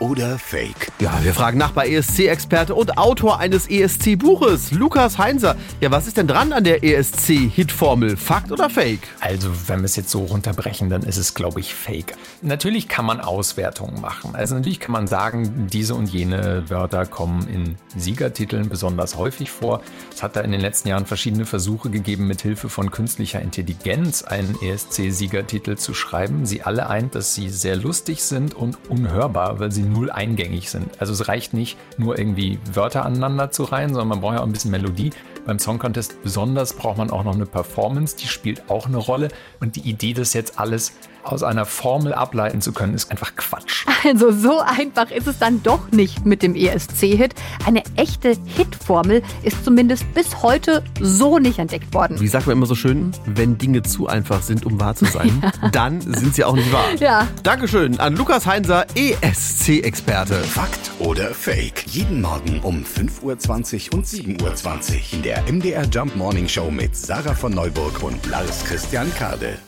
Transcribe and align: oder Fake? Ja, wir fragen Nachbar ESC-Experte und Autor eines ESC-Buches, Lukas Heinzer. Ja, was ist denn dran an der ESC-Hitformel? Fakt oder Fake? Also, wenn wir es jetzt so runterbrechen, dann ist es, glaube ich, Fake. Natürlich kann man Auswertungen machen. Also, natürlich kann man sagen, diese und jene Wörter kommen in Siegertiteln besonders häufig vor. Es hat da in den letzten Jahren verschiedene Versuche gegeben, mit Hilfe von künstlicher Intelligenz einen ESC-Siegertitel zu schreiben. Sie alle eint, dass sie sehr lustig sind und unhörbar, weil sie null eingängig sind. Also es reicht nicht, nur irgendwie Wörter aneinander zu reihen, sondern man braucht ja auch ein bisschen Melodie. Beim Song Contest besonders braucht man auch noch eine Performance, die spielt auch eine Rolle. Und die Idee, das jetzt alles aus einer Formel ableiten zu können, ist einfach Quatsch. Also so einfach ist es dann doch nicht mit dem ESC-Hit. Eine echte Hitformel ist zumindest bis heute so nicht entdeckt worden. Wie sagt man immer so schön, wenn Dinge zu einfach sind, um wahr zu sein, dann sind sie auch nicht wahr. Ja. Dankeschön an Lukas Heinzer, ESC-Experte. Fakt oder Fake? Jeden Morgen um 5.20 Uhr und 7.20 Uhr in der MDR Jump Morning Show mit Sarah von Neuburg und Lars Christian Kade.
oder 0.00 0.38
Fake? 0.38 0.90
Ja, 0.98 1.18
wir 1.22 1.34
fragen 1.34 1.58
Nachbar 1.58 1.86
ESC-Experte 1.86 2.74
und 2.74 2.98
Autor 2.98 3.38
eines 3.38 3.68
ESC-Buches, 3.68 4.72
Lukas 4.72 5.18
Heinzer. 5.18 5.56
Ja, 5.80 5.90
was 5.90 6.06
ist 6.06 6.16
denn 6.16 6.26
dran 6.26 6.52
an 6.52 6.64
der 6.64 6.82
ESC-Hitformel? 6.82 8.16
Fakt 8.16 8.50
oder 8.50 8.70
Fake? 8.70 9.06
Also, 9.20 9.50
wenn 9.68 9.80
wir 9.80 9.84
es 9.84 9.96
jetzt 9.96 10.10
so 10.10 10.24
runterbrechen, 10.24 10.90
dann 10.90 11.02
ist 11.02 11.18
es, 11.18 11.34
glaube 11.34 11.60
ich, 11.60 11.74
Fake. 11.74 12.14
Natürlich 12.42 12.88
kann 12.88 13.04
man 13.04 13.20
Auswertungen 13.20 14.00
machen. 14.00 14.34
Also, 14.34 14.54
natürlich 14.54 14.80
kann 14.80 14.92
man 14.92 15.06
sagen, 15.06 15.68
diese 15.70 15.94
und 15.94 16.08
jene 16.08 16.64
Wörter 16.68 17.06
kommen 17.06 17.46
in 17.48 17.76
Siegertiteln 17.94 18.68
besonders 18.68 19.16
häufig 19.16 19.50
vor. 19.50 19.82
Es 20.12 20.22
hat 20.22 20.36
da 20.36 20.40
in 20.40 20.52
den 20.52 20.60
letzten 20.60 20.88
Jahren 20.88 21.06
verschiedene 21.06 21.44
Versuche 21.44 21.90
gegeben, 21.90 22.26
mit 22.26 22.40
Hilfe 22.40 22.68
von 22.68 22.90
künstlicher 22.90 23.42
Intelligenz 23.42 24.22
einen 24.22 24.56
ESC-Siegertitel 24.62 25.76
zu 25.76 25.92
schreiben. 25.92 26.46
Sie 26.46 26.62
alle 26.62 26.88
eint, 26.88 27.14
dass 27.14 27.34
sie 27.34 27.50
sehr 27.50 27.76
lustig 27.76 28.22
sind 28.22 28.54
und 28.54 28.78
unhörbar, 28.88 29.60
weil 29.60 29.70
sie 29.70 29.89
null 29.92 30.10
eingängig 30.10 30.70
sind. 30.70 31.00
Also 31.00 31.12
es 31.12 31.28
reicht 31.28 31.54
nicht, 31.54 31.76
nur 31.98 32.18
irgendwie 32.18 32.58
Wörter 32.72 33.04
aneinander 33.04 33.50
zu 33.50 33.64
reihen, 33.64 33.90
sondern 33.90 34.08
man 34.08 34.20
braucht 34.20 34.34
ja 34.34 34.40
auch 34.40 34.46
ein 34.46 34.52
bisschen 34.52 34.70
Melodie. 34.70 35.10
Beim 35.46 35.58
Song 35.58 35.78
Contest 35.78 36.22
besonders 36.22 36.74
braucht 36.74 36.98
man 36.98 37.10
auch 37.10 37.24
noch 37.24 37.34
eine 37.34 37.46
Performance, 37.46 38.16
die 38.16 38.28
spielt 38.28 38.68
auch 38.70 38.86
eine 38.86 38.98
Rolle. 38.98 39.28
Und 39.60 39.76
die 39.76 39.88
Idee, 39.88 40.12
das 40.12 40.32
jetzt 40.32 40.58
alles 40.58 40.92
aus 41.24 41.42
einer 41.42 41.64
Formel 41.64 42.14
ableiten 42.14 42.60
zu 42.60 42.72
können, 42.72 42.94
ist 42.94 43.10
einfach 43.10 43.34
Quatsch. 43.36 43.86
Also 44.02 44.32
so 44.32 44.60
einfach 44.60 45.10
ist 45.10 45.26
es 45.26 45.38
dann 45.38 45.62
doch 45.62 45.90
nicht 45.90 46.24
mit 46.24 46.42
dem 46.42 46.54
ESC-Hit. 46.54 47.34
Eine 47.66 47.82
echte 47.96 48.34
Hitformel 48.46 49.22
ist 49.42 49.62
zumindest 49.62 50.12
bis 50.14 50.42
heute 50.42 50.82
so 51.00 51.38
nicht 51.38 51.58
entdeckt 51.58 51.92
worden. 51.92 52.18
Wie 52.18 52.26
sagt 52.26 52.46
man 52.46 52.56
immer 52.56 52.64
so 52.64 52.74
schön, 52.74 53.12
wenn 53.26 53.58
Dinge 53.58 53.82
zu 53.82 54.06
einfach 54.06 54.40
sind, 54.40 54.64
um 54.64 54.80
wahr 54.80 54.94
zu 54.94 55.04
sein, 55.04 55.42
dann 55.72 56.00
sind 56.00 56.34
sie 56.34 56.44
auch 56.44 56.54
nicht 56.54 56.72
wahr. 56.72 56.86
Ja. 56.98 57.28
Dankeschön 57.42 58.00
an 58.00 58.16
Lukas 58.16 58.46
Heinzer, 58.46 58.86
ESC-Experte. 58.94 60.34
Fakt 60.36 60.90
oder 60.98 61.34
Fake? 61.34 61.84
Jeden 61.88 62.22
Morgen 62.22 62.60
um 62.60 62.82
5.20 62.82 63.90
Uhr 63.92 63.98
und 63.98 64.06
7.20 64.06 64.42
Uhr 64.42 65.12
in 65.12 65.22
der 65.22 65.42
MDR 65.52 65.84
Jump 65.84 66.16
Morning 66.16 66.48
Show 66.48 66.70
mit 66.70 66.96
Sarah 66.96 67.34
von 67.34 67.52
Neuburg 67.52 68.02
und 68.02 68.24
Lars 68.26 68.64
Christian 68.64 69.12
Kade. 69.14 69.58